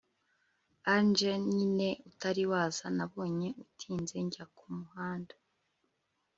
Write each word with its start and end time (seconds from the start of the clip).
Angel 0.95 1.39
nyine 1.55 1.87
utari 2.09 2.43
waza 2.51 2.85
nabonye 2.97 3.49
utinze 3.63 4.15
njya 4.25 4.45
ku 4.57 4.65
muhanda 4.77 5.35